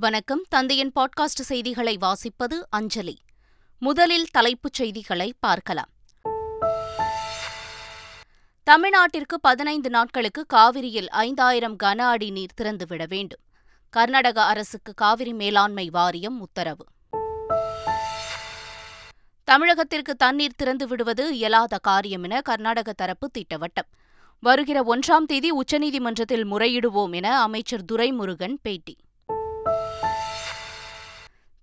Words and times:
வணக்கம். 0.00 0.44
தந்தையின் 0.48 0.92
பாட்காஸ்ட் 1.00 1.42
செய்திகளை 1.42 1.98
வாசிப்பது 2.00 2.60
அஞ்சலி. 2.70 3.18
முதலில் 3.78 4.26
தலைப்புச் 4.30 4.72
செய்திகளை 4.72 5.34
பார்க்கலாம். 5.40 5.88
தமிழ்நாட்டிற்கு 8.62 9.40
பதினைந்து 9.40 9.90
நாட்களுக்கு 9.90 10.46
காவிரியில் 10.46 11.10
ஐந்தாயிரம் 11.10 11.76
கன 11.82 11.96
அடி 11.96 12.30
நீர் 12.30 12.54
திறந்துவிட 12.60 13.08
வேண்டும். 13.08 13.40
கர்நாடக 13.90 14.44
அரசுக்கு 14.44 14.94
காவிரி 14.94 15.32
மேலாண்மை 15.32 15.90
வாரியம் 15.90 16.40
உத்தரவு. 16.40 16.86
தமிழகத்திற்கு 19.50 20.14
தண்ணீர் 20.16 20.56
திறந்து 20.56 20.86
விடுவது 20.86 21.34
இயலாத 21.36 21.78
காரியம் 21.78 22.22
என 22.22 22.40
கர்நாடக 22.40 22.92
தரப்பு 22.92 23.30
திட்டவட்டம். 23.38 23.90
வருகிற 24.40 24.82
ஒன்றாம் 24.82 25.24
தேதி 25.26 25.52
உச்சநீதிமன்றத்தில் 25.52 26.44
முறையிடுவோம் 26.44 27.14
என 27.14 27.40
அமைச்சர் 27.40 27.84
துரைமுருகன் 27.92 28.56
பேட்டி. 28.62 28.96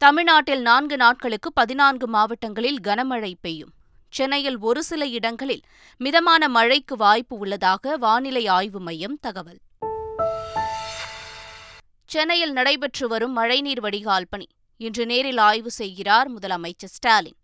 தமிழ்நாட்டில் 0.05 0.61
நான்கு 0.61 0.97
நாட்களுக்கு 0.97 1.53
பதினான்கு 1.53 2.07
மாவட்டங்களில் 2.07 2.79
கனமழை 2.83 3.33
பெய்யும். 3.41 3.71
சென்னையில் 4.09 4.57
ஒரு 4.59 4.83
சில 4.83 5.05
இடங்களில் 5.05 5.61
மிதமான 5.97 6.47
மழைக்கு 6.47 6.95
வாய்ப்பு 6.95 7.37
உள்ளதாக 7.37 7.97
வானிலை 7.97 8.47
ஆய்வு 8.47 8.79
மையம் 8.79 9.17
தகவல். 9.21 9.57
சென்னையில் 12.05 12.51
நடைபெற்று 12.51 13.07
வரும் 13.07 13.33
மழைநீர் 13.33 13.79
வடிகால் 13.79 14.27
பணி. 14.29 14.47
இன்று 14.77 15.05
நேரில் 15.05 15.37
ஆய்வு 15.37 15.71
செய்கிறார் 15.71 16.31
முதலமைச்சர் 16.31 16.95
ஸ்டாலின். 16.97 17.37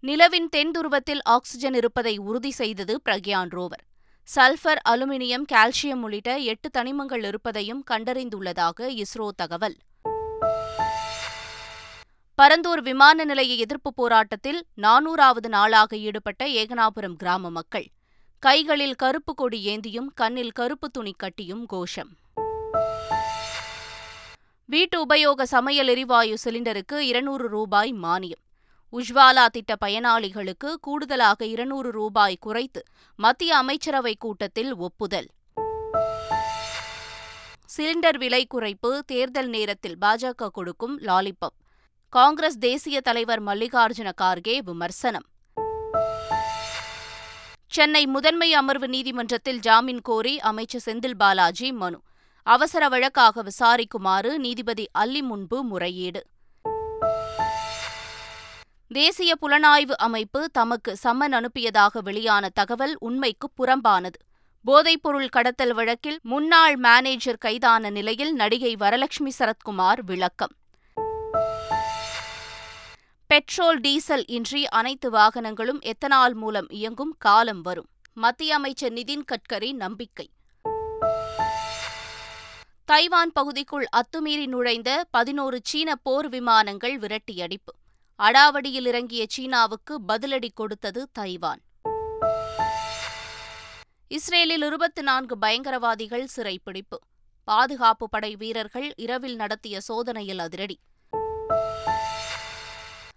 நிலவின் 0.00 0.48
தென் 0.48 0.70
துருவத்தில் 0.70 1.20
ஆக்ஸிஜன் 1.22 1.74
இருப்பதை 1.74 2.18
உறுதி 2.18 2.50
செய்தது 2.50 3.00
Pragyan 3.04 3.52
rover. 3.52 3.84
Sulphur 4.36 4.78
aluminium 4.88 5.44
calcium 5.52 6.02
உள்ளிட்ட 6.02 6.36
எட்டு 6.36 6.70
தனிமங்கள் 6.78 7.26
இருப்பதையும் 7.26 7.84
கண்டறிந்துள்ளதாக 7.90 9.02
இஸ்ரோ 9.02 9.28
தகவல். 9.36 9.76
பரந்தூர் 12.42 12.82
விமான 12.82 13.24
நிலைய 13.24 13.54
எதிர்ப்பு 13.54 13.94
போராட்டத்தில் 13.94 14.66
நானூறாவது 14.76 15.48
நாளாக 15.48 15.96
ஈடுபட்ட 15.96 16.46
ஏகனாபுரம் 16.46 17.14
கிராம 17.14 17.50
மக்கள். 17.50 17.90
கைகளில் 18.38 18.94
கருப்பு 18.94 19.34
கொடி 19.34 19.76
ஏந்தியும் 19.76 20.06
கண்ணில் 20.14 20.52
கருப்பு 20.52 20.90
துணி 20.90 21.12
கட்டியும் 21.12 21.66
கோஷம். 21.66 22.16
வீட்டு 24.64 25.06
உபயோக 25.06 25.42
சமையல் 25.42 25.86
எரிவாயு 25.86 26.36
சிலிண்டருக்கு 26.44 26.96
இருநூறு 26.96 27.48
ரூபாய் 27.48 27.92
மானியம். 27.92 28.44
உஜ்வாலா 28.92 29.46
திட்ட 29.46 29.74
பயனாளிகளுக்கு 29.84 30.74
கூடுதலாக 30.80 31.44
இருநூறு 31.44 31.90
ரூபாய் 31.90 32.36
குறைத்து 32.40 32.82
மத்திய 33.16 33.56
அமைச்சரவைக் 33.56 34.18
கூட்டத்தில் 34.18 34.76
ஒப்புதல். 34.76 35.28
சிலிண்டர் 37.74 38.16
விலை 38.16 38.46
குறைப்பு 38.54 38.98
தேர்தல் 38.98 39.48
நேரத்தில் 39.48 39.96
பாஜக 40.00 40.48
கொடுக்கும் 40.48 41.00
லாலிபப். 41.00 41.56
காங்கிரஸ் 42.08 42.58
தேசிய 42.58 43.00
தலைவர் 43.00 43.42
மல்லிகார்ஜுன 43.42 44.12
கார்கே 44.20 44.58
விமர்சனம். 44.58 45.26
சென்னை 47.68 48.06
முதன்மை 48.06 48.54
அமர்வு 48.54 48.88
நீதிமன்றத்தில் 48.88 49.58
ஜாமீன் 49.58 50.00
கோரி 50.00 50.40
அமைச்சர் 50.40 50.82
செந்தில் 50.84 51.14
பாலாஜி 51.14 51.72
மனு. 51.72 52.00
அவசர 52.42 52.88
வழக்காக 52.88 53.42
விசாரிக்குமாறு 53.42 54.38
நீதிபதி 54.38 54.88
அல்லி 54.92 55.22
முன்பு 55.22 55.62
முறையீடு. 55.62 56.22
தேசிய 58.88 59.34
புலனாய்வு 59.40 59.96
அமைப்பு 59.96 60.50
தமக்கு 60.50 60.96
சம்மன் 61.02 61.34
அனுப்பியதாக 61.40 61.98
வெளியான 62.02 62.48
தகவல் 62.48 62.96
உண்மைக்கு 62.98 63.50
புறம்பானது. 63.58 64.18
போதைப்பொருள் 64.66 65.28
கடத்தல் 65.28 65.72
வழக்கில் 65.72 66.18
முன்னாள் 66.22 66.76
மேனேஜர் 66.76 67.38
கைதான 67.38 67.90
நிலையில் 67.90 68.32
நடிகை 68.34 68.74
வரலட்சுமி 68.74 69.30
சரத்குமார் 69.38 70.00
விளக்கம். 70.06 70.52
பெட்ரோல் 73.26 73.80
டீசல் 73.80 74.26
இன்றி 74.26 74.68
அனைத்து 74.68 75.10
வாகனங்களும் 75.10 75.80
எத்தனால் 75.80 76.34
மூலம் 76.34 76.68
இயங்கும் 76.68 77.14
காலம் 77.18 77.62
வரும். 77.62 77.86
மத்திய 78.12 78.54
அமைச்சர் 78.54 78.92
நிதின் 78.92 79.24
கட்கரி 79.24 79.72
நம்பிக்கை. 79.72 80.30
தைவான் 82.84 83.32
பகுதிக்குள் 83.32 83.86
அத்துமீறி 83.96 84.46
நுழைந்த 84.46 85.06
பதினோரு 85.10 85.60
சீன 85.62 85.94
போர் 85.94 86.28
விமானங்கள் 86.28 86.98
விரட்டியடிப்பு. 86.98 87.72
அடாவடியில் 88.18 88.86
இறங்கிய 88.86 89.26
சீனாவுக்கு 89.28 90.00
பதிலடி 90.08 90.48
கொடுத்தது 90.54 91.08
தைவான். 91.12 91.60
இஸ்ரேலில் 94.08 94.62
இருபத்தி 94.62 95.02
நான்கு 95.02 95.38
பயங்கரவாதிகள் 95.38 96.26
சிறைப்பிடிப்பு. 96.36 96.98
பாதுகாப்பு 97.44 98.08
படை 98.08 98.36
வீரர்கள் 98.36 98.92
இரவில் 98.96 99.36
நடத்திய 99.36 99.80
சோதனையில் 99.80 100.38
அதிரடி. 100.38 100.78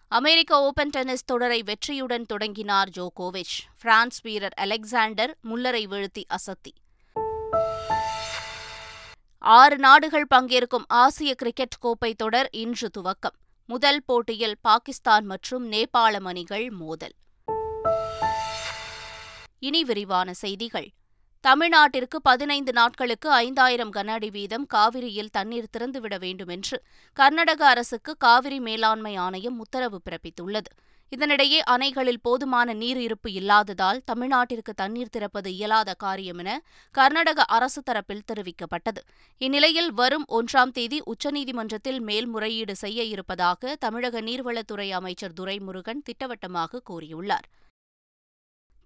அமெரிக்க 0.07 0.61
ஓபன் 0.61 0.89
டென்னிஸ் 0.89 1.25
தொடரை 1.25 1.63
வெற்றியுடன் 1.63 2.25
தொடங்கினார் 2.25 2.89
ஜோகோவிச். 2.89 3.55
பிரான்ஸ் 3.81 4.21
வீரர் 4.21 4.53
அலெக்சாண்டர் 4.55 5.37
முல்லரை 5.43 5.83
வீழ்த்தி 5.87 6.23
அசத்தி. 6.29 6.71
ஆறு 9.37 9.77
நாடுகள் 9.77 10.27
பங்கேற்கும் 10.35 10.83
ஆசிய 10.87 11.35
கிரிக்கெட் 11.35 11.79
கோப்பை 11.79 12.13
தொடர் 12.13 12.49
இன்று 12.51 12.89
துவக்கம். 12.99 13.37
முதல் 13.65 14.03
போட்டியில் 14.05 14.57
பாகிஸ்தான் 14.61 15.25
மற்றும் 15.25 15.71
நேபாளம் 15.71 16.25
அணிகள் 16.25 16.69
மோதல். 16.69 17.13
இனி 19.59 19.83
விரிவான 19.83 20.33
செய்திகள். 20.33 20.89
தமிழ்நாட்டிற்கு 21.41 22.21
பதினைந்து 22.21 22.71
நாட்களுக்கு 22.71 23.31
ஐந்தாயிரம் 23.31 23.93
கன 23.93 24.07
அடி 24.07 24.29
வீதம் 24.29 24.65
காவிரியில் 24.65 25.31
தண்ணீர் 25.31 25.73
திறந்துவிட 25.77 26.19
வேண்டும் 26.19 26.47
என்று 26.47 26.83
கர்நாடக 27.13 27.67
அரசுக்கு 27.67 28.17
காவிரி 28.17 28.59
மேலாண்மை 28.59 29.15
ஆணையம் 29.15 29.59
உத்தரவு 29.59 30.01
பிறப்பித்துள்ளது. 30.05 30.71
இதனிடையே 31.11 31.59
அணைகளில் 31.69 32.21
போதுமான 32.21 32.73
நீர் 32.73 32.97
இருப்பு 32.97 33.31
இல்லாததால் 33.31 34.01
தமிழ்நாட்டிற்கு 34.05 34.73
தண்ணீர் 34.73 35.09
திறப்பது 35.09 35.53
இயலாத 35.53 35.93
காரியம் 35.93 36.37
என 36.37 36.63
கர்நாடக 36.91 37.43
அரசு 37.43 37.81
தரப்பில் 37.91 38.27
தெரிவிக்கப்பட்டது. 38.33 39.01
இந்நிலையில் 39.37 39.91
வரும் 39.93 40.25
ஒன்றாம் 40.31 40.71
தேதி 40.71 41.01
உச்சநீதிமன்றத்தில் 41.05 41.99
மேல்முறையீடு 41.99 42.75
செய்ய 42.75 43.03
இருப்பதாக 43.03 43.75
தமிழக 43.75 44.21
நீர்வளத்துறை 44.21 44.89
அமைச்சர் 44.89 45.37
துரைமுருகன் 45.39 46.03
திட்டவட்டமாக 46.03 46.81
கூறியுள்ளார். 46.89 47.47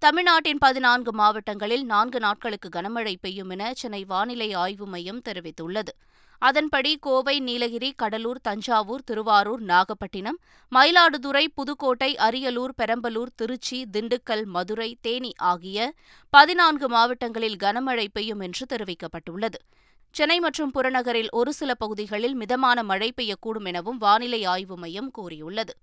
தமிழ்நாட்டின் 0.03 0.57
பதினான்கு 0.57 1.11
மாவட்டங்களில் 1.13 1.83
நான்கு 1.83 2.19
நாட்களுக்கு 2.19 2.69
கனமழை 2.69 3.15
பெய்யும் 3.21 3.49
என 3.49 3.73
சென்னை 3.73 4.03
வானிலை 4.03 4.53
ஆய்வு 4.53 4.85
மையம் 4.85 5.21
தெரிவித்துள்ளது. 5.21 5.91
அதன்படி 6.37 6.97
கோவை 6.97 7.39
நீலகிரி 7.39 7.93
கடலூர் 7.95 8.41
தஞ்சாவூர் 8.41 9.03
திருவாரூர் 9.03 9.61
நாகப்பட்டினம் 9.61 10.39
மயிலாடுதுறை 10.71 11.45
புதுக்கோட்டை 11.53 12.15
அரியலூர் 12.15 12.73
பெரம்பலூர் 12.81 13.31
திருச்சி 13.35 13.85
திண்டுக்கல் 13.97 14.43
மதுரை 14.45 14.97
தேனி 15.01 15.31
ஆகிய 15.37 15.93
பதினான்கு 16.29 16.89
மாவட்டங்களில் 16.89 17.57
கனமழை 17.63 18.07
பெய்யும் 18.13 18.39
என்று 18.39 18.65
தெரிவிக்கப்பட்டுள்ளது. 18.75 19.61
சென்னை 20.11 20.39
மற்றும் 20.39 20.71
புறநகரில் 20.71 21.29
ஒரு 21.29 21.53
சில 21.53 21.73
பகுதிகளில் 21.73 22.35
மிதமான 22.35 22.83
மழை 22.83 23.13
பெய்யக்கூடும் 23.21 23.63
எனவும் 23.63 23.97
வானிலை 23.97 24.43
ஆய்வு 24.43 24.77
மையம் 24.77 25.11
கூறியுள்ளது. 25.11 25.75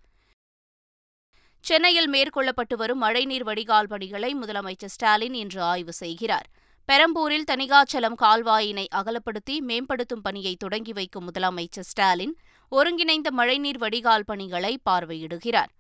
சென்னையில் 1.61 2.11
மேற்கொள்ளப்பட்டு 2.11 2.75
வரும் 2.75 2.99
மழைநீர் 2.99 3.43
வடிகால் 3.43 3.87
பணிகளை 3.87 4.35
முதலமைச்சர் 4.35 4.93
ஸ்டாலின் 4.95 5.35
இன்று 5.35 5.63
ஆய்வு 5.63 5.93
செய்கிறார். 5.93 6.47
பெரம்பூரில் 6.89 7.49
தனிகாச்சலம் 7.51 8.17
கால்வாயினை 8.23 8.87
அகலப்படுத்தி 8.95 9.59
மேம்படுத்தும் 9.61 10.23
பணியை 10.23 10.57
தொடங்கி 10.57 10.93
வைக்கும் 10.93 11.27
முதலமைச்சர் 11.33 11.89
ஸ்டாலின் 11.91 12.35
ஒருங்கிணைந்த 12.69 13.31
மழைநீர் 13.31 13.79
வடிகால் 13.79 14.25
பணிகளை 14.25 14.79
பார்வையிடுகிறார். 14.91 15.71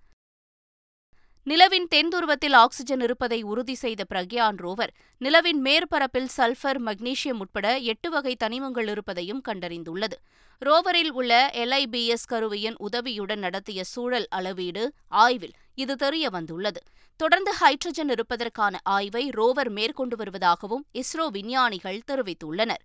நிலவின் 1.46 1.86
தென்துருவத்தில் 1.94 2.54
ஆக்ஸிஜன் 2.54 3.00
இருப்பதை 3.00 3.42
உறுதி 3.42 3.74
செய்த 3.74 4.04
பிரக்யான் 4.10 4.58
ரோவர் 4.64 4.90
நிலவின் 5.20 5.60
மேற்பரப்பில் 5.64 6.28
சல்பர் 6.36 6.80
மக்னீசியம் 6.86 7.38
உட்பட 7.38 7.78
எட்டு 7.78 8.10
வகை 8.10 8.36
தனிமங்கள் 8.44 8.88
இருப்பதையும் 8.88 9.40
கண்டறிந்துள்ளது. 9.48 10.16
ரோவரில் 10.62 11.10
உள்ள 11.10 11.50
எல்ஐபிஎஸ் 11.54 12.28
கருவியின் 12.28 12.76
உதவியுடன் 12.78 13.38
நடத்திய 13.38 13.84
சூழல் 13.84 14.26
அளவீடு 14.30 14.92
ஆய்வில் 15.08 15.56
இது 15.74 15.96
தெரிய 15.96 16.28
வந்துள்ளது. 16.30 16.82
தொடர்ந்து 17.16 17.54
ஹைட்ரஜன் 17.60 18.08
இருப்பதற்கான 18.08 18.78
ஆய்வை 18.82 19.28
ரோவர் 19.28 19.70
மேற்கொண்டு 19.70 20.16
வருவதாகவும் 20.16 20.86
இஸ்ரோ 20.94 21.26
விஞ்ஞானிகள் 21.30 22.02
தெரிவித்துள்ளனர். 22.12 22.84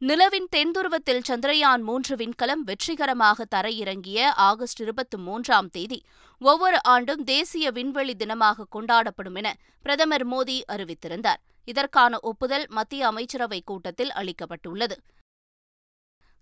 நிலவின் 0.00 0.48
தென்துருவத்தில் 0.56 1.22
சந்திரயான் 1.28 1.82
மூன்று 1.82 2.16
விண்கலம் 2.16 2.64
வெற்றிகரமாக 2.64 3.44
தரையிறங்கிய 3.54 4.22
ஆகஸ்ட் 4.24 4.80
இருபத்தி 4.80 5.18
மூன்றாம் 5.18 5.68
தேதி. 5.68 6.04
ஒவ்வொரு 6.38 6.82
ஆண்டும் 6.82 7.24
தேசிய 7.24 7.70
விண்வெளி 7.70 8.14
தினமாக 8.18 8.64
கொண்டாடப்படும் 8.72 9.34
என 9.34 9.56
பிரதமர் 9.82 10.28
மோடி 10.28 10.60
அறிவித்திருந்தார். 10.72 11.34
இதற்கான 11.64 12.18
ஒப்புதல் 12.20 12.66
மத்திய 12.68 13.08
அமைச்சரவைக் 13.08 13.64
கூட்டத்தில் 13.64 14.10
அளிக்கப்பட்டுள்ளது. 14.10 14.92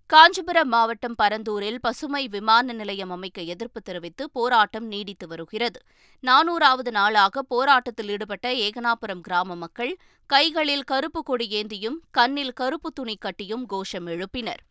காஞ்சிபுரம் 0.09 0.67
மாவட்டம் 0.67 1.15
பரந்தூரில் 1.21 1.77
பசுமை 1.81 2.27
விமான 2.27 2.73
நிலையம் 2.73 3.09
அமைக்க 3.09 3.41
எதிர்ப்பு 3.53 3.81
தெரிவித்து 3.81 4.23
போராட்டம் 4.29 4.87
நீடித்து 4.87 5.27
வருகிறது. 5.27 5.79
நானூறாவது 6.23 6.91
நாளாக 6.91 7.41
போராட்டத்தில் 7.41 8.09
ஈடுபட்ட 8.09 8.51
ஏகனாபுரம் 8.65 9.21
கிராம 9.21 9.55
மக்கள் 9.55 9.93
கைகளில் 10.29 10.83
கருப்பு 10.83 11.23
கொடி 11.23 11.47
ஏந்தியும் 11.61 11.97
கண்ணில் 12.11 12.53
கருப்பு 12.53 12.91
துணி 12.91 13.15
கட்டியும் 13.15 13.65
கோஷம் 13.65 14.07
எழுப்பினர். 14.07 14.61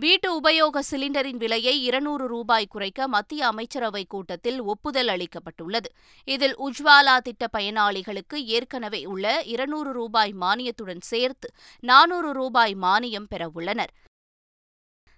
வீட்டு 0.00 0.40
உபயோக 0.40 0.80
சிலிண்டரின் 0.90 1.36
விலையை 1.36 1.82
இருநூறு 1.82 2.26
ரூபாய் 2.26 2.66
குறைக்க 2.66 3.08
மத்திய 3.08 3.46
அமைச்சரவை 3.46 4.04
கூட்டத்தில் 4.04 4.60
ஒப்புதல் 4.60 5.08
அளிக்கப்பட்டுள்ளது. 5.08 5.88
இதில் 6.24 6.54
உஜ்வாலா 6.58 7.18
திட்ட 7.18 7.46
பயனாளிகளுக்கு 7.56 8.34
ஏற்கனவே 8.34 9.04
உள்ள 9.04 9.42
இருநூறு 9.44 9.92
ரூபாய் 9.92 10.34
மானியத்துடன் 10.40 11.00
சேர்த்து 11.00 11.48
நானூறு 11.80 12.32
ரூபாய் 12.32 12.74
மானியம் 12.74 13.28
பெறவுள்ளனர் 13.34 13.92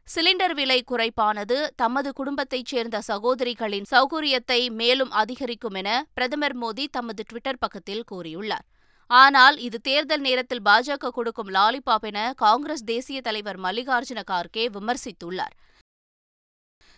சிலிண்டர் 0.08 0.54
விலை 0.54 0.84
குறைப்பானது 0.90 1.66
தமது 1.76 2.12
குடும்பத்தைச் 2.12 2.66
சேர்ந்த 2.66 3.02
சகோதரிகளின் 3.08 3.84
சௌகரியத்தை 3.90 4.70
மேலும் 4.72 5.10
அதிகரிக்கும் 5.10 5.74
என 5.74 6.06
பிரதமர் 6.14 6.58
மோடி 6.58 6.86
தமது 6.90 7.24
டுவிட்டர் 7.32 7.58
பக்கத்தில் 7.58 8.04
கூறியுள்ளார். 8.12 8.66
ஆனால் 9.10 9.56
இது 9.58 9.78
தேர்தல் 9.80 10.20
நேரத்தில் 10.20 10.66
பாஜக 10.68 11.08
கொடுக்கும் 11.08 11.50
லாலிபாப் 11.56 12.06
என 12.10 12.20
காங்கிரஸ் 12.36 12.84
தேசிய 12.84 13.20
தலைவர் 13.20 13.58
மல்லிகார்ஜுன 13.60 14.20
கார்கே 14.30 14.64
விமர்சித்துள்ளார். 14.76 15.54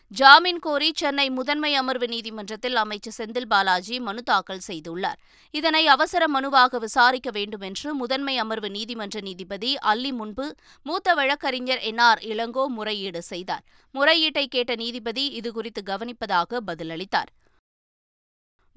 ஜாமீன் 0.09 0.59
கோரி 0.59 0.89
சென்னை 0.95 1.31
முதன்மை 1.31 1.75
அமர்வு 1.75 2.07
நீதிமன்றத்தில் 2.07 2.77
அமைச்சர் 2.77 3.17
செந்தில் 3.19 3.47
பாலாஜி 3.53 4.01
மனு 4.01 4.23
தாக்கல் 4.23 4.65
செய்துள்ளார். 4.67 5.19
இதனை 5.51 5.87
அவசர 5.87 6.27
மனுவாக 6.29 6.79
விசாரிக்க 6.79 7.31
வேண்டும் 7.31 7.61
என்று 7.61 7.95
முதன்மை 7.95 8.35
அமர்வு 8.39 8.71
நீதிமன்ற 8.71 9.21
நீதிபதி 9.21 9.71
அல்லி 9.93 10.13
முன்பு 10.13 10.55
மூத்த 10.83 11.15
வழக்கறிஞர் 11.15 11.79
என் 11.91 11.99
ஆர் 11.99 12.19
இளங்கோ 12.33 12.67
முறையீடு 12.79 13.23
செய்தார். 13.23 13.65
முறையீட்டை 13.95 14.47
கேட்ட 14.47 14.75
நீதிபதி 14.75 15.41
இதுகுறித்து 15.41 15.83
கவனிப்பதாக 15.93 16.61
பதிலளித்தார். 16.67 17.33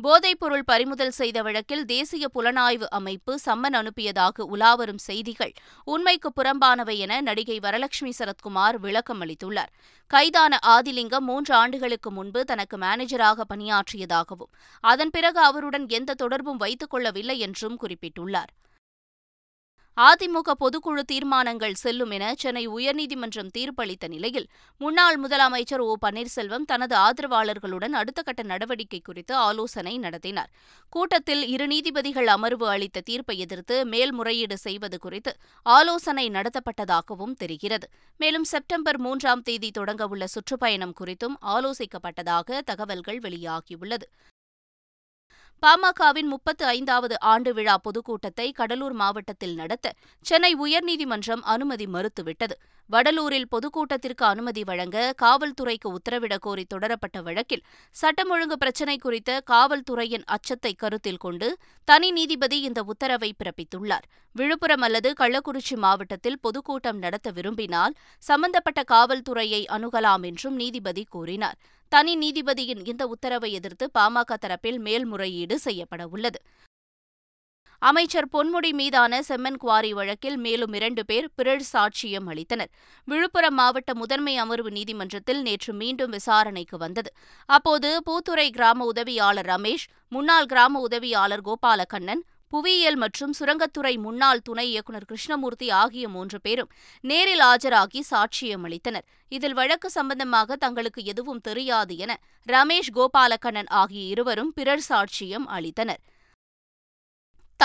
போதைப்பொருள் 0.03 0.63
பறிமுதல் 0.65 1.11
செய்த 1.11 1.41
வழக்கில் 1.41 1.85
தேசிய 1.85 2.27
புலனாய்வு 2.33 2.87
அமைப்பு 2.89 3.39
சம்மன் 3.45 3.75
அனுப்பியதாக 3.75 4.45
உலாவரும் 4.53 4.97
செய்திகள். 4.97 5.53
உண்மைக்கு 5.83 6.31
புறம்பானவை 6.35 6.97
என 6.97 7.21
நடிகை 7.21 7.59
வரலட்சுமி 7.59 8.11
சரத்குமார் 8.19 8.75
விளக்கம் 8.75 9.21
அளித்துள்ளார். 9.21 9.71
கைதான 10.07 10.59
ஆதிலிங்கம் 10.67 11.25
மூன்று 11.29 11.55
ஆண்டுகளுக்கு 11.55 12.11
முன்பு 12.11 12.45
தனக்கு 12.45 12.77
மேனேஜராக 12.77 13.41
பணியாற்றியதாகவும் 13.53 14.51
அதன் 14.79 15.09
பிறகு 15.09 15.39
அவருடன் 15.39 15.87
எந்த 15.89 16.13
தொடர்பும் 16.13 16.57
வைத்துக் 16.57 16.89
கொள்ளவில்லை 16.89 17.39
என்றும் 17.39 17.79
குறிப்பிட்டுள்ளார். 17.79 18.51
அதிமுக 20.01 20.51
பொதுக்குழு 20.59 20.99
தீர்மானங்கள் 20.99 21.73
செல்லும் 21.73 22.11
என 22.11 22.33
சென்னை 22.37 22.67
உயர்நீதிமன்றம் 22.67 23.51
தீர்ப்பளித்த 23.57 24.07
நிலையில் 24.07 24.47
முன்னாள் 24.77 25.21
முதலமைச்சர் 25.21 25.77
ஓ. 25.77 25.95
பன்னீர்செல்வம் 26.05 26.65
தனது 26.65 26.95
ஆதரவாளர்களுடன் 26.95 27.93
அடுத்த 27.93 28.21
கட்ட 28.21 28.43
நடவடிக்கை 28.43 28.99
குறித்து 28.99 29.35
ஆலோசனை 29.35 29.97
நடத்தினார். 29.97 30.51
கூட்டத்தில் 30.89 31.47
இரு 31.47 31.67
நீதிபதிகள் 31.67 32.27
அமர்வு 32.27 32.67
அளித்த 32.67 33.01
தீர்ப்பை 33.01 33.39
எதிர்த்து 33.39 33.85
மேல்முறையீடு 33.85 34.57
செய்வது 34.57 34.99
குறித்து 34.99 35.37
ஆலோசனை 35.63 36.29
நடத்தப்பட்டதாகவும் 36.29 37.33
தெரிகிறது. 37.33 37.89
மேலும் 38.17 38.43
செப்டம்பர் 38.43 38.99
மூன்றாம் 38.99 39.41
தேதி 39.41 39.71
தொடங்கவுள்ள 39.79 40.23
சுற்றுப்பயணம் 40.23 40.93
குறித்தும் 40.99 41.37
ஆலோசிக்கப்பட்டதாக 41.41 42.59
தகவல்கள் 42.65 43.19
வெளியாகியுள்ளது. 43.19 44.07
பாமகவின் 45.65 46.27
முப்பத்து 46.27 46.63
ஐந்தாவது 46.65 47.15
ஆண்டு 47.31 47.51
விழா 47.53 47.75
பொதுக்கூட்டத்தை 47.77 48.51
கடலூர் 48.51 48.93
மாவட்டத்தில் 48.93 49.55
நடத்த 49.55 49.93
சென்னை 50.25 50.51
உயர்நீதிமன்றம் 50.55 51.43
அனுமதி 51.53 51.85
மறுத்துவிட்டது. 51.85 52.55
வடலூரில் 52.91 53.47
பொதுக்கூட்டத்திற்கு 53.49 54.25
அனுமதி 54.25 54.63
வழங்க 54.63 55.13
காவல்துறைக்கு 55.21 55.87
உத்தரவிடக் 55.87 56.41
கோரி 56.41 56.65
தொடரப்பட்ட 56.73 57.21
வழக்கில் 57.21 57.63
சட்டம் 57.91 58.29
ஒழுங்கு 58.29 58.57
பிரச்சினை 58.57 58.97
குறித்த 58.97 59.41
காவல்துறையின் 59.51 60.25
அச்சத்தை 60.25 60.73
கருத்தில் 60.73 61.17
கொண்டு 61.17 61.57
தனி 61.83 62.11
நீதிபதி 62.11 62.61
இந்த 62.61 62.83
உத்தரவை 62.83 63.33
பிறப்பித்துள்ளார். 63.37 64.05
விழுப்புரம் 64.31 64.81
அல்லது 64.81 65.13
கள்ளக்குறிச்சி 65.19 65.75
மாவட்டத்தில் 65.75 66.39
பொதுக்கூட்டம் 66.39 66.97
நடத்த 66.97 67.31
விரும்பினால் 67.31 67.95
சம்பந்தப்பட்ட 68.17 68.83
காவல்துறையை 68.91 69.65
அணுகலாம் 69.65 70.23
என்றும் 70.23 70.55
நீதிபதி 70.55 71.05
கூறினார். 71.09 71.57
தனி 71.89 72.15
நீதிபதியின் 72.17 72.85
இந்த 72.85 73.07
உத்தரவை 73.07 73.51
எதிர்த்து 73.51 73.89
பாமக 73.99 74.33
தரப்பில் 74.41 74.77
மேல்முறையீடு 74.77 75.59
செய்யப்படவுள்ளது. 75.63 76.39
அமைச்சர் 77.89 78.27
பொன்முடி 78.33 78.69
மீதான 78.77 79.19
செம்மன் 79.27 79.57
குவாரி 79.63 79.89
வழக்கில் 79.93 80.37
மேலும் 80.37 80.73
இரண்டு 80.77 81.01
பேர் 81.09 81.27
பிறர் 81.37 81.65
சாட்சியம் 81.73 82.27
அளித்தனர். 82.31 82.71
விழுப்புரம் 83.07 83.57
மாவட்ட 83.59 83.91
முதன்மை 83.93 84.33
அமர்வு 84.43 84.69
நீதிமன்றத்தில் 84.77 85.41
நேற்று 85.41 85.73
மீண்டும் 85.81 86.13
விசாரணைக்கு 86.17 86.77
வந்தது. 86.77 87.09
அப்போது 87.49 87.89
பூத்துறை 88.07 88.47
கிராம 88.49 88.85
உதவியாளர் 88.85 89.49
ரமேஷ் 89.51 89.85
முன்னாள் 90.15 90.49
கிராம 90.53 90.81
உதவியாளர் 90.87 91.43
கோபாலகண்ணன் 91.49 92.23
புவியியல் 92.53 92.97
மற்றும் 93.03 93.35
சுரங்கத்துறை 93.39 93.93
முன்னாள் 94.07 94.43
துணை 94.47 94.65
இயக்குநர் 94.71 95.07
கிருஷ்ணமூர்த்தி 95.11 95.69
ஆகிய 95.81 96.05
மூன்று 96.09 96.37
பேரும் 96.41 96.71
நேரில் 97.03 97.45
ஆஜராகி 97.51 98.01
சாட்சியம் 98.11 98.65
அளித்தனர். 98.67 99.05
இதில் 99.31 99.57
வழக்கு 99.61 99.89
சம்பந்தமாக 99.89 100.55
தங்களுக்கு 100.65 101.03
எதுவும் 101.03 101.45
தெரியாது 101.49 101.95
என 101.97 102.13
ரமேஷ் 102.47 102.93
கோபாலகண்ணன் 102.97 103.71
ஆகிய 103.83 104.03
இருவரும் 104.15 104.53
பிறர் 104.53 104.85
சாட்சியம் 104.89 105.47
அளித்தனர். 105.57 106.03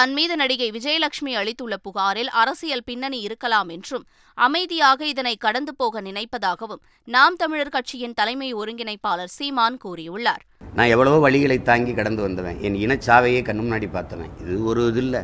தன் 0.01 0.13
மீது 0.17 0.35
நடிகை 0.41 0.67
விஜயலட்சுமி 0.75 1.33
அளித்துள்ள 1.39 1.75
புகாரில் 1.87 2.29
அரசியல் 2.41 2.85
பின்னணி 2.87 3.19
இருக்கலாம் 3.25 3.71
என்றும் 3.75 4.05
அமைதியாக 4.45 5.01
இதனை 5.11 5.33
கடந்து 5.43 5.73
போக 5.81 6.01
நினைப்பதாகவும் 6.07 6.81
நாம் 7.15 7.35
தமிழர் 7.43 7.73
கட்சியின் 7.75 8.15
தலைமை 8.21 8.49
ஒருங்கிணைப்பாளர் 8.61 9.33
சீமான் 9.35 9.77
கூறியுள்ளார். 9.83 10.43
நான் 10.77 10.93
எவ்வளவோ 10.95 11.19
வழிகளை 11.25 11.59
தாங்கி 11.71 11.95
கடந்து 11.99 12.23
வந்தவன். 12.27 12.61
என் 12.67 12.79
இனச்சாவையே 12.85 13.41
கண்ணு 13.49 13.65
முன்னாடி 13.65 13.89
பார்த்தவன். 13.97 14.31
இது 14.45 14.55
ஒரு 14.71 14.85
இது 14.93 15.03
இல்லை. 15.05 15.23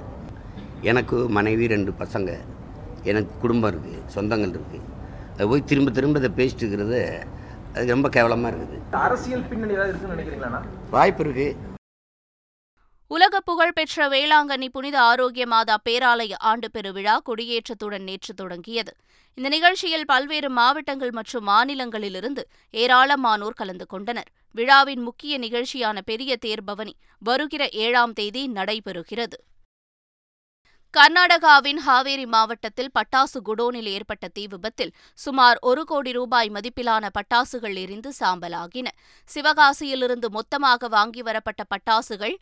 எனக்கு 0.90 1.19
மனைவி 1.37 1.69
ரெண்டு 1.75 1.94
பசங்க 2.02 2.34
எனக்கு 3.12 3.32
குடும்பம் 3.44 3.70
இருக்குது 3.73 4.02
சொந்தங்கள் 4.17 4.55
இருக்குது 4.56 4.82
அது 5.37 5.49
போய் 5.52 5.67
திரும்ப 5.73 5.94
திரும்ப 6.00 6.23
இதை 6.25 6.32
பேசிட்டு 6.40 6.62
இருக்கிறது 6.64 7.00
அது 7.76 7.87
ரொம்ப 7.94 8.11
கேவலமாக 8.19 8.52
இருக்குது. 8.52 8.82
அரசியல் 9.06 9.46
பின்னணி 9.52 9.75
ஏதாவது 9.78 9.93
இருக்குன்னு 9.94 10.19
நினைக்கிறீங்களா 10.19 10.62
வாய்ப்பு 10.96 11.25
இருக்குது 11.26 11.49
உலக 13.10 13.40
புகழ்பெற்ற 13.40 14.08
வேளாங்கண்ணி 14.08 14.68
புனித 14.68 14.96
ஆரோக்கிய 15.00 15.44
மாதா 15.46 15.74
பேராலய 15.84 16.34
ஆண்டு 16.50 16.68
பெருவிழா 16.74 17.14
கொடியேற்றத்துடன் 17.28 18.06
நேற்று 18.08 18.34
தொடங்கியது. 18.34 18.92
இந்த 19.34 19.48
நிகழ்ச்சியில் 19.48 20.06
பல்வேறு 20.06 20.50
மாவட்டங்கள் 20.50 21.10
மற்றும் 21.10 21.46
மாநிலங்களிலிருந்து 21.48 22.42
ஏராளமானோர் 22.74 23.58
கலந்து 23.60 23.86
கொண்டனர். 23.86 24.30
விழாவின் 24.54 25.02
முக்கிய 25.02 25.38
நிகழ்ச்சியான 25.38 26.00
பெரிய 26.04 26.36
தேர்பவனி 26.46 26.94
வருகிற 27.18 27.68
ஏழாம் 27.84 28.12
தேதி 28.12 28.42
நடைபெறுகிறது. 28.48 29.38
கர்நாடகாவின் 30.94 31.80
ஹாவேரி 31.86 32.26
மாவட்டத்தில் 32.26 32.92
பட்டாசு 32.98 33.38
குடோனில் 33.44 33.88
ஏற்பட்ட 33.94 34.28
தீ 34.28 34.46
விபத்தில் 34.46 34.92
சுமார் 35.18 35.58
ஒரு 35.60 35.84
கோடி 35.84 36.12
ரூபாய் 36.12 36.52
மதிப்பிலான 36.54 37.08
பட்டாசுகள் 37.18 37.76
எரிந்து 37.84 38.12
சாம்பலாகின. 38.20 38.88
சிவகாசியிலிருந்து 39.30 40.30
மொத்தமாக 40.30 40.88
வாங்கி 40.88 41.22
வரப்பட்ட 41.22 41.64
பட்டாசுகள் 41.75 42.36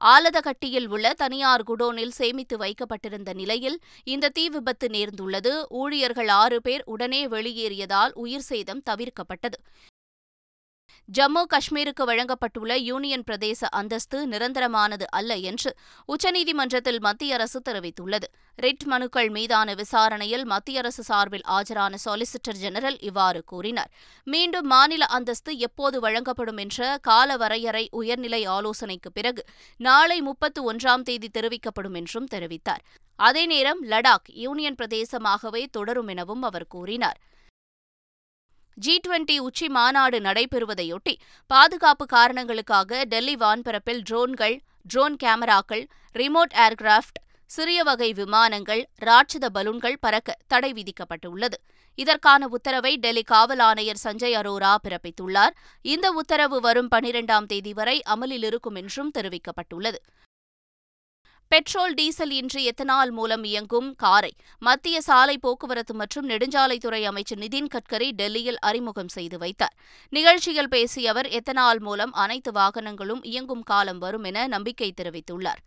ஆலதகட்டியில் 0.00 0.86
உள்ள 0.86 1.14
தனியார் 1.14 1.62
குடோனில் 1.62 2.10
சேமித்து 2.10 2.56
வைக்கப்பட்டிருந்த 2.56 3.32
நிலையில் 3.32 3.80
இந்த 4.04 4.28
தீ 4.28 4.48
விபத்து 4.48 4.88
நேர்ந்துள்ளது. 4.88 5.64
ஊழியர்கள் 5.68 6.28
ஆறு 6.28 6.60
பேர் 6.60 6.82
உடனே 6.84 7.26
வெளியேறியதால் 7.28 8.12
உயிர் 8.14 8.46
சேதம் 8.48 8.82
தவிர்க்கப்பட்டது. 8.90 9.58
ஜம்மு 11.18 11.42
காஷ்மீருக்கு 11.52 12.04
வழங்கப்பட்டுள்ள 12.06 12.72
யூனியன் 12.78 13.22
பிரதேச 13.30 13.60
அந்தஸ்து 13.70 14.18
நிரந்தரமானது 14.28 15.06
அல்ல 15.10 15.36
என்று 15.36 15.70
உச்சநீதிமன்றத்தில் 16.08 17.00
மத்திய 17.00 17.34
அரசு 17.34 17.62
தெரிவித்துள்ளது. 17.68 18.26
ரிட் 18.62 18.84
மனுக்கள் 18.84 19.28
மீதான 19.28 19.74
விசாரணையில் 19.74 20.44
மத்திய 20.44 20.78
அரசு 20.78 21.02
சார்பில் 21.02 21.44
ஆஜரான 21.48 21.94
சொலிசிட்டர் 22.04 22.60
ஜெனரல் 22.60 22.98
இவ்வாறு 23.00 23.44
கூறினார். 23.44 23.90
மீண்டும் 24.24 24.66
மாநில 24.66 25.04
அந்தஸ்து 25.06 25.58
எப்போது 25.58 26.00
வழங்கப்படும் 26.00 26.56
என்ற 26.56 26.98
கால 27.02 27.36
வரையறை 27.36 27.88
உயர்நிலை 27.90 28.44
ஆலோசனைக்கு 28.44 29.12
பிறகு 29.12 29.44
நாளை 29.76 30.20
முப்பத்து 30.20 30.72
ஒன்றாம் 30.72 31.02
தேதி 31.02 31.30
தெரிவிக்கப்படும் 31.38 31.94
என்றும் 31.94 32.30
தெரிவித்தார். 32.30 32.84
அதே 33.16 33.46
நேரம் 33.46 33.82
லடாக் 33.84 34.30
யூனியன் 34.44 34.74
பிரதேசமாகவே 34.74 35.64
தொடரும் 35.70 36.08
எனவும் 36.08 36.42
அவர் 36.42 36.66
கூறினார். 36.66 37.20
ஜி 38.76 39.00
டுவெண்டி 39.08 39.38
உச்சி 39.38 39.68
மாநாடு 39.68 40.20
நடைபெறுவதையொட்டி 40.20 41.14
பாதுகாப்பு 41.46 42.06
காரணங்களுக்காக 42.06 43.04
டெல்லி 43.04 43.34
வான்பரப்பில் 43.36 44.00
ட்ரோன்கள் 44.10 44.56
ட்ரோன் 44.88 45.16
கேமராக்கள் 45.22 45.84
ரிமோட் 46.14 46.54
ஏர்கிராப்ட் 46.66 47.18
சிறிய 47.50 47.82
வகை 47.82 48.12
விமானங்கள் 48.12 48.82
ராட்சத 49.00 49.46
பலூன்கள் 49.54 49.98
பறக்க 50.00 50.36
தடை 50.46 50.70
விதிக்கப்பட்டுள்ளது. 50.72 51.56
இதற்கான 51.94 52.46
உத்தரவை 52.46 52.96
டெல்லி 52.96 53.22
காவல் 53.22 53.58
ஆணையர் 53.58 54.02
சஞ்சய் 54.04 54.36
அரோரா 54.40 54.76
பிறப்பித்துள்ளார். 54.84 55.54
இந்த 55.82 56.12
உத்தரவு 56.12 56.60
வரும் 56.60 56.90
பனிரெண்டாம் 56.90 57.46
தேதி 57.46 57.72
வரை 57.72 58.02
அமலில் 58.02 58.42
இருக்கும் 58.42 58.74
என்றும் 58.74 59.10
தெரிவிக்கப்பட்டுள்ளது. 59.18 60.00
பெட்ரோல் 61.52 61.94
டீசல் 61.94 62.30
இன்றி 62.30 62.60
எத்தனால் 62.64 63.10
மூலம் 63.10 63.44
இயங்கும் 63.44 63.88
காரை 63.96 64.30
மத்திய 64.58 64.96
சாலை 65.00 65.34
போக்குவரத்து 65.38 65.94
மற்றும் 65.94 66.28
நெடுஞ்சாலைத்துறை 66.28 67.00
அமைச்சர் 67.02 67.38
நிதின் 67.38 67.70
கட்கரி 67.74 68.08
டெல்லியில் 68.12 68.58
அறிமுகம் 68.58 69.08
செய்து 69.08 69.38
வைத்தார். 69.38 69.74
நிகழ்ச்சியில் 70.12 70.68
பேசிய 70.68 71.10
அவர் 71.10 71.28
எத்தனால் 71.38 71.80
மூலம் 71.80 72.12
அனைத்து 72.12 72.52
வாகனங்களும் 72.52 73.22
இயங்கும் 73.22 73.62
காலம் 73.62 73.98
வரும் 73.98 74.24
என 74.24 74.46
நம்பிக்கை 74.46 74.90
தெரிவித்துள்ளார். 75.00 75.60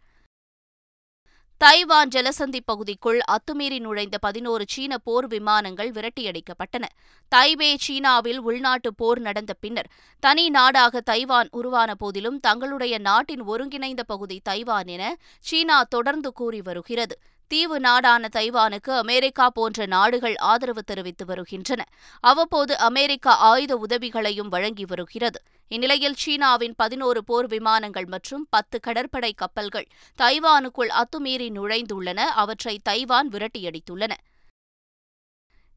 தைவான் 1.62 2.10
ஜலசந்தி 2.10 2.60
பகுதிக்குள் 2.66 3.20
அத்துமீறி 3.26 3.78
நுழைந்த 3.80 4.18
பதினோரு 4.18 4.64
சீன 4.68 4.98
போர் 4.98 5.28
விமானங்கள் 5.28 5.92
விரட்டியடிக்கப்பட்டன. 5.92 6.86
தைபே 7.32 7.70
சீனாவில் 7.76 8.40
உள்நாட்டு 8.40 8.90
போர் 8.94 9.20
நடந்த 9.20 9.54
பின்னர் 9.54 9.90
தனி 10.20 10.50
நாடாக 10.50 11.02
தைவான் 11.02 11.50
உருவான 11.52 11.96
போதிலும் 11.96 12.40
தங்களுடைய 12.40 12.98
நாட்டின் 12.98 13.44
ஒருங்கிணைந்த 13.44 14.04
பகுதி 14.04 14.40
தைவான் 14.44 14.88
என 14.88 15.16
சீனா 15.40 15.84
தொடர்ந்து 15.84 16.32
கூறி 16.34 16.62
வருகிறது. 16.62 17.18
தீவு 17.52 17.80
நாடான 17.80 18.30
தைவானுக்கு 18.36 18.92
அமெரிக்கா 18.98 19.50
போன்ற 19.50 19.86
நாடுகள் 19.86 20.36
ஆதரவு 20.52 20.84
தெரிவித்து 20.84 21.26
வருகின்றன. 21.26 21.82
அவ்வப்போது 22.24 22.78
அமெரிக்கா 22.78 23.36
ஆயுத 23.52 23.76
உதவிகளையும் 23.76 24.48
வழங்கி 24.48 24.86
வருகிறது. 24.86 25.42
இந்நிலையில் 25.72 26.20
சீனாவின் 26.24 26.76
பதினோரு 26.76 27.24
போர் 27.24 27.48
விமானங்கள் 27.48 28.06
மற்றும் 28.06 28.48
பத்து 28.50 28.80
கடற்படை 28.80 29.34
கப்பல்கள் 29.34 29.88
தைவானுக்குள் 30.20 30.94
அத்துமீறி 31.02 31.50
நுழைந்துள்ளன. 31.58 32.20
அவற்றை 32.44 32.80
தைவான் 32.84 33.30
விரட்டியடித்துள்ளன. 33.30 34.14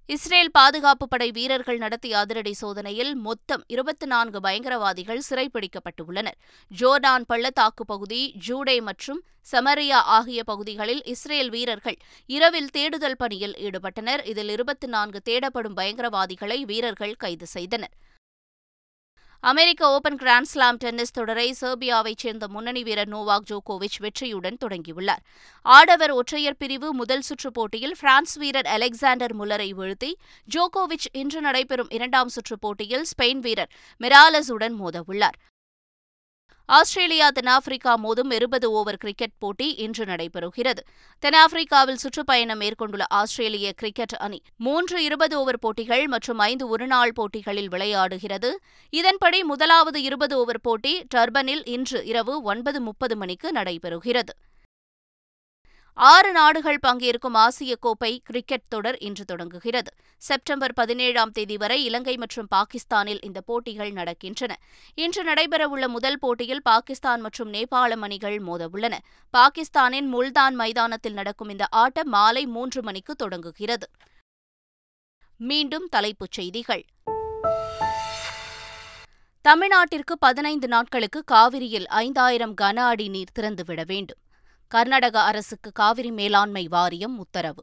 இஸ்ரேல் 0.09 0.51
பாதுகாப்பு 0.51 1.09
படை 1.09 1.31
வீரர்கள் 1.31 1.79
நடத்திய 1.79 2.19
அதிரடி 2.19 2.53
சோதனையில் 2.53 3.15
மொத்தம் 3.15 3.63
இருபத்தி 3.67 4.07
நான்கு 4.07 4.41
பயங்கரவாதிகள் 4.41 5.23
சிறைப்பிடிக்கப்பட்டுள்ளனர். 5.29 6.37
ஜோர்டான் 6.71 7.25
பள்ளத்தாக்கு 7.27 7.85
பகுதி 7.85 8.35
ஜூடே 8.49 8.83
மற்றும் 8.83 9.21
சமரியா 9.53 9.99
ஆகிய 10.17 10.45
பகுதிகளில் 10.45 11.03
இஸ்ரேல் 11.05 11.51
வீரர்கள் 11.51 11.99
இரவில் 12.27 12.71
தேடுதல் 12.71 13.17
பணியில் 13.17 13.57
ஈடுபட்டனர். 13.67 14.27
இதில் 14.27 14.49
இருபத்தி 14.49 14.87
நான்கு 14.87 15.21
தேடப்படும் 15.25 15.77
பயங்கரவாதிகளை 15.77 16.61
வீரர்கள் 16.65 17.15
கைது 17.15 17.47
செய்தனர். 17.47 17.95
அமெரிக்க 19.41 19.91
ஓபன் 19.91 20.17
கிராண்ட்ஸ்லாம் 20.17 20.77
டென்னிஸ் 20.77 21.13
தொடரை 21.13 21.55
செர்பியாவைச் 21.61 22.17
சேர்ந்த 22.17 22.49
முன்னணி 22.49 22.83
வீரர் 22.83 23.09
நோவாக் 23.09 23.47
ஜோகோவிச் 23.51 23.99
வெற்றியுடன் 23.99 24.57
தொடங்கியுள்ளார். 24.65 25.23
ஆடவர் 25.63 26.11
ஒற்றையர் 26.11 26.57
பிரிவு 26.57 26.93
முதல் 26.95 27.21
சுற்றுப் 27.21 27.55
போட்டியில் 27.55 27.97
பிரான்ஸ் 28.01 28.37
வீரர் 28.37 28.67
அலெக்சாண்டர் 28.67 29.37
முல்லரை 29.37 29.71
வீழ்த்தி 29.79 30.13
ஜோகோவிச் 30.55 31.09
இன்று 31.13 31.41
நடைபெறும் 31.41 31.91
இரண்டாம் 31.91 32.29
சுற்றுப் 32.29 32.61
போட்டியில் 32.61 33.05
ஸ்பெயின் 33.05 33.39
வீரர் 33.39 33.71
மிராலஸுடன் 34.01 34.77
மோதவுள்ளார். 34.85 35.39
ஆஸ்திரேலியா 36.69 37.31
தென்னாப்பிரிக்கா 37.31 37.93
மோதும் 38.05 38.33
இருபது 38.33 38.71
ஓவர் 38.71 38.97
கிரிக்கெட் 38.97 39.35
போட்டி 39.39 39.75
இன்று 39.75 40.05
நடைபெறுகிறது. 40.05 40.83
தென்னாப்பிரிக்காவில் 41.23 42.01
சுற்றுப்பயணம் 42.03 42.59
மேற்கொண்டுள்ள 42.59 43.05
ஆஸ்திரேலிய 43.09 43.73
கிரிக்கெட் 43.73 44.15
அணி 44.19 44.43
மூன்று 44.57 45.05
இருபது 45.05 45.39
ஓவர் 45.39 45.59
போட்டிகள் 45.59 46.07
மற்றும் 46.07 46.39
ஐந்து 46.39 46.69
ஒருநாள் 46.69 47.13
போட்டிகளில் 47.13 47.69
விளையாடுகிறது. 47.69 48.51
இதன்படி 48.91 49.43
முதலாவது 49.43 50.03
இருபது 50.03 50.39
ஓவர் 50.39 50.61
போட்டி 50.61 51.05
டர்பனில் 51.15 51.63
இன்று 51.65 52.05
இரவு 52.05 52.43
ஒன்பது 52.43 52.81
முப்பது 52.81 53.17
மணிக்கு 53.17 53.53
நடைபெறுகிறது. 53.53 54.35
ஆறு 55.99 56.33
நாடுகள் 56.33 56.79
பங்கேற்கும் 56.87 57.35
ஆசிய 57.35 57.77
கோப்பை 57.77 58.21
கிரிக்கெட் 58.25 58.69
தொடர் 58.69 58.99
இன்று 58.99 59.25
தொடங்குகிறது. 59.25 59.91
செப்டம்பர் 60.17 60.73
பதினேழாம் 60.75 61.31
தேதி 61.31 61.57
வரை 61.57 61.85
இலங்கை 61.85 62.17
மற்றும் 62.17 62.47
பாகிஸ்தானில் 62.49 63.23
இந்த 63.23 63.41
போட்டிகள் 63.41 63.93
நடக்கின்றன. 63.93 64.53
இன்று 64.95 65.25
நடைபெறவுள்ள 65.25 65.89
முதல் 65.89 66.19
போட்டியில் 66.19 66.63
பாகிஸ்தான் 66.63 67.21
மற்றும் 67.21 67.53
நேபாளம் 67.53 68.01
அணிகள் 68.01 68.43
மோதவுள்ளன. 68.43 68.99
பாகிஸ்தானின் 69.31 70.09
முல்தான் 70.09 70.55
மைதானத்தில் 70.55 71.13
நடக்கும் 71.13 71.49
இந்த 71.49 71.67
ஆட்டம் 71.71 72.09
மாலை 72.09 72.47
மூன்று 72.47 72.83
மணிக்கு 72.83 73.15
தொடங்குகிறது. 73.15 73.91
மீண்டும் 75.39 75.89
தலைப்புச் 75.91 76.33
செய்திகள். 76.33 76.85
தமிழ்நாட்டிற்கு 79.41 80.19
பதினைந்து 80.19 80.69
நாட்களுக்கு 80.69 81.25
காவிரியில் 81.25 81.87
ஐந்தாயிரம் 81.87 82.55
கன 82.61 82.77
அடி 82.77 83.09
நீர் 83.09 83.35
திறந்துவிட 83.39 83.83
வேண்டும். 83.87 84.19
கர்நாடக 84.69 85.23
அரசுக்கு 85.23 85.73
காவிரி 85.73 86.11
மேலாண்மை 86.11 86.69
வாரியம் 86.69 87.19
உத்தரவு. 87.19 87.63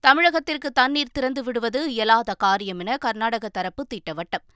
தமிழகத்திற்கு 0.00 0.70
தண்ணீர் 0.72 1.10
திறந்து 1.12 1.42
விடுவது 1.42 1.92
இயலாத 1.92 2.34
காரியம் 2.34 2.78
என 2.78 2.96
கர்நாடக 2.96 3.48
தரப்பு 3.48 3.86
திட்டவட்டம். 3.94 4.46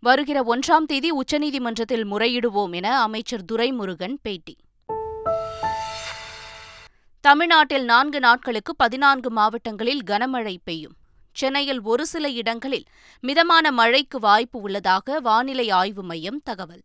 வருகிற 0.00 0.42
ஒன்றாம் 0.42 0.84
தேதி 0.86 1.10
உச்சநீதிமன்றத்தில் 1.12 2.04
முறையிடுவோம் 2.04 2.74
என 2.74 3.00
அமைச்சர் 3.00 3.44
துரைமுருகன் 3.52 4.14
பேட்டி. 4.22 4.56
தமிழ்நாட்டில் 7.20 7.84
நான்கு 7.84 8.20
நாட்களுக்கு 8.20 8.76
பதினான்கு 8.76 9.30
மாவட்டங்களில் 9.30 10.02
கனமழை 10.06 10.56
பெய்யும். 10.64 10.96
சென்னையில் 11.32 11.82
ஒரு 11.82 12.06
சில 12.06 12.28
இடங்களில் 12.28 12.84
மிதமான 13.20 13.70
மழைக்கு 13.70 14.18
வாய்ப்பு 14.18 14.60
உள்ளதாக 14.60 15.20
வானிலை 15.20 15.70
ஆய்வு 15.70 16.02
மையம் 16.02 16.42
தகவல். 16.44 16.82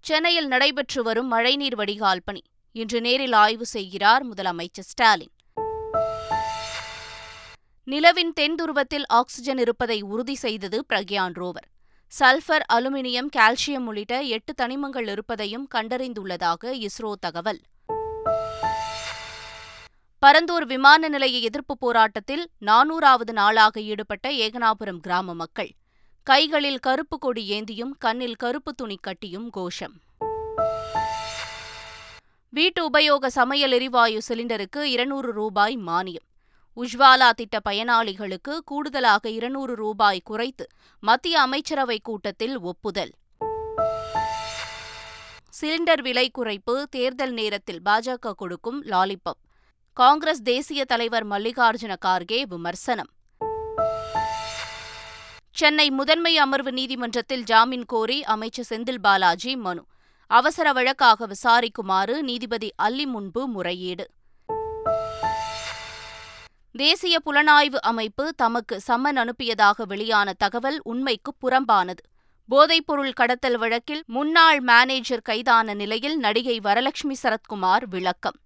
சென்னையில் 0.00 0.46
நடைபெற்று 0.46 1.02
வரும் 1.02 1.26
மழைநீர் 1.26 1.74
வடிகால் 1.74 2.22
பணி. 2.24 2.42
இன்று 2.72 3.00
நேரில் 3.00 3.32
ஆய்வு 3.32 3.66
செய்கிறார் 3.66 4.30
முதலமைச்சர் 4.30 4.88
ஸ்டாலின். 4.92 5.30
நிலவின் 7.84 8.32
தென் 8.32 8.54
துருவத்தில் 8.54 9.04
ஆக்ஸிஜன் 9.06 9.58
இருப்பதை 9.58 10.02
உறுதி 10.02 10.34
செய்தது 10.34 10.84
Pragyan 10.88 11.34
rover. 11.36 11.68
Sulphur 12.20 12.64
aluminium 12.72 13.28
calcium 13.36 13.86
உள்ளிட்ட 13.86 14.20
எட்டு 14.20 14.54
தனிமங்கள் 14.62 15.10
இருப்பதையும் 15.10 15.68
கண்டறிந்துள்ளதாக 15.74 16.86
இஸ்ரோ 16.86 17.12
தகவல். 17.20 17.60
பரந்தூர் 20.26 20.66
விமான 20.66 21.08
நிலைய 21.08 21.38
எதிர்ப்பு 21.38 21.78
போராட்டத்தில் 21.78 22.50
நானூறாவது 22.66 23.32
நாளாக 23.32 23.80
ஈடுபட்ட 23.80 24.28
ஏகனாபுரம் 24.28 25.00
கிராம 25.00 25.34
மக்கள். 25.34 25.70
கைகளில் 26.30 26.78
கருப்பு 26.78 27.18
கொடி 27.18 27.60
ஏந்தியும் 27.60 27.90
கண்ணில் 27.98 28.36
கருப்பு 28.36 28.74
துணி 28.74 28.96
கட்டியும் 28.96 29.50
கோஷம். 29.50 30.00
வீட்டு 32.48 32.90
உபயோக 32.90 33.26
சமையல் 33.26 33.70
எரிவாயு 33.70 34.20
சிலிண்டருக்கு 34.28 34.80
இருநூறு 34.80 35.32
ரூபாய் 35.32 35.76
மானியம். 35.76 36.26
உஜ்வாலா 36.76 37.30
திட்ட 37.30 37.58
பயனாளிகளுக்கு 37.68 38.58
கூடுதலாக 38.64 39.28
இருநூறு 39.28 39.74
ரூபாய் 39.74 40.20
குறைத்து 40.24 40.66
மத்திய 41.00 41.40
அமைச்சரவை 41.40 41.98
கூட்டத்தில் 42.02 42.58
ஒப்புதல். 42.58 43.12
சிலிண்டர் 45.60 46.00
விலை 46.00 46.30
குறைப்பு 46.38 46.82
தேர்தல் 46.82 47.32
நேரத்தில் 47.32 47.80
பாஜக 47.84 48.32
கொடுக்கும் 48.32 48.84
லாலிபப். 48.84 49.40
காங்கிரஸ் 49.92 50.42
தேசிய 50.42 50.84
தலைவர் 50.84 51.26
மல்லிகார்ஜுன 51.26 51.96
கார்கே 52.04 52.42
விமர்சனம். 52.42 53.10
சென்னை 55.60 55.90
முதன்மை 55.90 56.38
அமர்வு 56.38 56.72
நீதிமன்றத்தில் 56.72 57.42
ஜாமீன் 57.42 57.84
கோரி 57.84 58.24
அமைச்சர் 58.24 58.66
செந்தில் 58.68 58.98
பாலாஜி 59.00 59.56
மனு. 59.56 59.84
அவசர 60.26 60.72
வழக்காக 60.72 61.26
விசாரிக்குமாறு 61.26 62.22
நீதிபதி 62.22 62.72
அல்லி 62.76 63.06
முன்பு 63.06 63.46
முறையீடு. 63.46 64.10
தேசிய 66.72 67.18
புலனாய்வு 67.26 67.80
அமைப்பு 67.80 68.34
தமக்கு 68.36 68.80
சம்மன் 68.88 69.16
அனுப்பியதாக 69.16 69.82
வெளியான 69.86 70.32
தகவல் 70.32 70.80
உண்மைக்கு 70.82 71.34
புறம்பானது. 71.42 72.02
போதைப்பொருள் 72.50 73.12
கடத்தல் 73.12 73.58
வழக்கில் 73.58 74.02
முன்னாள் 74.06 74.60
மேனேஜர் 74.60 75.22
கைதான 75.22 75.74
நிலையில் 75.74 76.18
நடிகை 76.18 76.58
வரலட்சுமி 76.58 77.14
சரத்குமார் 77.22 77.84
விளக்கம். 77.90 78.36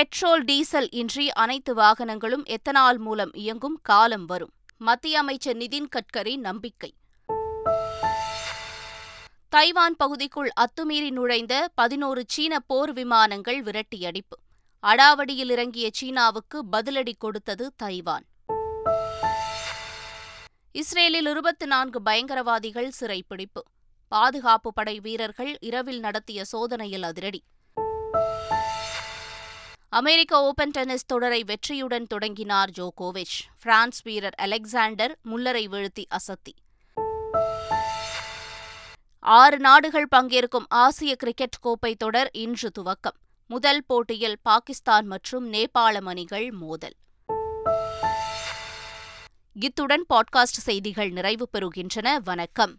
பெட்ரோல் 0.00 0.44
டீசல் 0.44 0.90
இன்றி 0.90 1.32
அனைத்து 1.32 1.74
வாகனங்களும் 1.74 2.44
எத்தனால் 2.44 2.98
மூலம் 2.98 3.32
இயங்கும் 3.32 3.78
காலம் 3.82 4.26
வரும். 4.26 4.52
மத்திய 4.76 5.18
அமைச்சர் 5.18 5.56
நிதின் 5.56 5.88
கட்கரி 5.96 6.36
நம்பிக்கை. 6.36 6.94
தைவான் 9.48 9.96
பகுதிக்குள் 9.96 10.50
அத்துமீறி 10.60 11.10
நுழைந்த 11.10 11.70
பதினோரு 11.74 12.24
சீன 12.26 12.60
போர் 12.60 12.92
விமானங்கள் 12.92 13.62
விரட்டியடிப்பு. 13.62 14.36
அடாவடியில் 14.82 15.50
இறங்கிய 15.50 15.90
சீனாவுக்கு 15.92 16.64
பதிலடி 16.72 17.12
கொடுத்தது 17.18 17.72
தைவான். 17.76 18.26
இஸ்ரேலில் 20.72 21.26
இருபத்தி 21.26 21.66
நான்கு 21.66 22.00
பயங்கரவாதிகள் 22.04 22.90
சிறைப்பிடிப்பு. 23.00 23.62
பாதுகாப்பு 24.08 24.72
படை 24.72 25.00
வீரர்கள் 25.00 25.56
இரவில் 25.60 26.00
நடத்திய 26.00 26.44
சோதனையில் 26.44 27.02
அதிரடி. 27.02 27.42
அமெரிக்க 29.92 30.42
ஓபன் 30.42 30.70
டென்னிஸ் 30.70 31.06
தொடரை 31.06 31.44
வெற்றியுடன் 31.44 32.06
தொடங்கினார் 32.06 32.70
ஜோகோவிச். 32.70 33.38
பிரான்ஸ் 33.62 34.02
வீரர் 34.02 34.34
அலெக்சாண்டர் 34.34 35.18
முல்லரை 35.24 35.68
வீழ்த்தி 35.68 36.04
அசத்தி. 36.10 36.52
ஆறு 39.18 39.58
நாடுகள் 39.58 40.08
பங்கேற்கும் 40.16 40.64
ஆசிய 40.68 41.14
கிரிக்கெட் 41.14 41.56
கோப்பை 41.60 41.94
தொடர் 41.94 42.30
இன்று 42.32 42.70
துவக்கம். 42.78 43.16
முதல் 43.46 43.84
போட்டியில் 43.86 44.38
பாகிஸ்தான் 44.42 45.06
மற்றும் 45.06 45.52
நேபாளம் 45.52 46.04
அணிகள் 46.04 46.50
மோதல். 46.50 46.94
இத்துடன் 49.60 50.04
பாட்காஸ்ட் 50.14 50.60
செய்திகள் 50.66 51.10
நிறைவு 51.10 51.48
பெறுகின்றன. 51.52 52.16
வணக்கம். 52.24 52.78